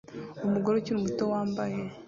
[0.45, 1.79] Umugore ukiri muto wambaye